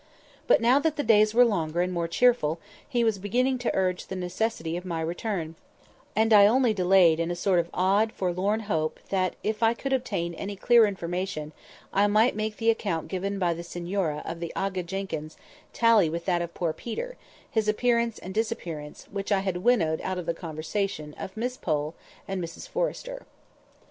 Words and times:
But 0.47 0.61
now 0.61 0.79
that 0.79 0.95
the 0.95 1.03
days 1.03 1.35
were 1.35 1.45
longer 1.45 1.83
and 1.83 1.93
more 1.93 2.07
cheerful, 2.07 2.59
he 2.89 3.03
was 3.03 3.19
beginning 3.19 3.59
to 3.59 3.75
urge 3.75 4.07
the 4.07 4.15
necessity 4.15 4.75
of 4.75 4.83
my 4.83 4.99
return; 4.99 5.53
and 6.15 6.33
I 6.33 6.47
only 6.47 6.73
delayed 6.73 7.19
in 7.19 7.29
a 7.29 7.35
sort 7.35 7.59
of 7.59 7.69
odd 7.71 8.11
forlorn 8.11 8.61
hope 8.61 8.99
that 9.09 9.35
if 9.43 9.61
I 9.61 9.75
could 9.75 9.93
obtain 9.93 10.33
any 10.33 10.55
clear 10.55 10.87
information, 10.87 11.51
I 11.93 12.07
might 12.07 12.35
make 12.35 12.57
the 12.57 12.71
account 12.71 13.09
given 13.09 13.37
by 13.37 13.53
the 13.53 13.61
signora 13.63 14.23
of 14.25 14.39
the 14.39 14.51
Aga 14.55 14.81
Jenkyns 14.85 15.37
tally 15.71 16.09
with 16.09 16.25
that 16.25 16.41
of 16.41 16.55
"poor 16.55 16.73
Peter," 16.73 17.15
his 17.51 17.67
appearance 17.67 18.17
and 18.17 18.33
disappearance, 18.33 19.05
which 19.11 19.31
I 19.31 19.41
had 19.41 19.57
winnowed 19.57 20.01
out 20.01 20.17
of 20.17 20.25
the 20.25 20.33
conversation 20.33 21.13
of 21.19 21.37
Miss 21.37 21.57
Pole 21.57 21.93
and 22.27 22.41
Mrs 22.43 22.67
Forrester. 22.67 23.27